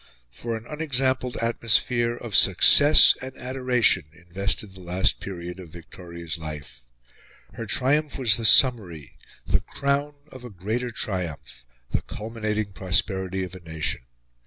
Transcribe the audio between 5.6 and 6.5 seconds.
Victoria's